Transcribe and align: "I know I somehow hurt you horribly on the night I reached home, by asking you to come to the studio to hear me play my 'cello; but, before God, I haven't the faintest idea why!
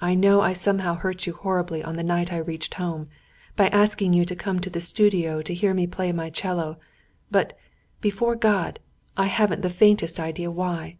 "I 0.00 0.14
know 0.14 0.40
I 0.40 0.52
somehow 0.52 0.94
hurt 0.94 1.26
you 1.26 1.32
horribly 1.32 1.82
on 1.82 1.96
the 1.96 2.04
night 2.04 2.32
I 2.32 2.36
reached 2.36 2.74
home, 2.74 3.08
by 3.56 3.66
asking 3.70 4.12
you 4.12 4.24
to 4.24 4.36
come 4.36 4.60
to 4.60 4.70
the 4.70 4.80
studio 4.80 5.42
to 5.42 5.52
hear 5.52 5.74
me 5.74 5.84
play 5.88 6.12
my 6.12 6.30
'cello; 6.30 6.78
but, 7.28 7.58
before 8.00 8.36
God, 8.36 8.78
I 9.16 9.26
haven't 9.26 9.62
the 9.62 9.68
faintest 9.70 10.20
idea 10.20 10.48
why! 10.48 10.98